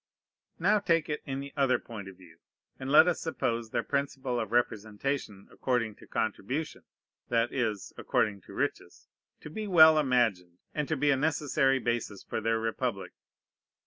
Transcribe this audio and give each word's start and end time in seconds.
Now 0.57 0.79
take 0.79 1.09
it 1.09 1.21
in 1.27 1.41
the 1.41 1.53
other 1.55 1.77
point 1.77 2.07
of 2.09 2.17
view, 2.17 2.39
and 2.79 2.91
let 2.91 3.07
us 3.07 3.21
suppose 3.21 3.69
their 3.69 3.83
principle 3.83 4.39
of 4.39 4.51
representation 4.51 5.47
according 5.51 5.93
to 5.97 6.07
contribution, 6.07 6.81
that 7.29 7.53
is 7.53 7.93
according 7.97 8.41
to 8.47 8.53
riches, 8.53 9.07
to 9.41 9.51
be 9.51 9.67
well 9.67 9.99
imagined, 9.99 10.57
and 10.73 10.87
to 10.87 10.97
be 10.97 11.11
a 11.11 11.15
necessary 11.15 11.77
basis 11.77 12.23
for 12.23 12.41
their 12.41 12.57
republic. 12.59 13.11